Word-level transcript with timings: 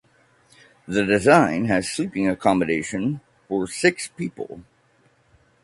The 0.87 1.05
design 1.05 1.65
has 1.65 1.87
sleeping 1.87 2.27
accommodation 2.27 3.21
for 3.47 3.67
six 3.67 4.07
people. 4.07 4.61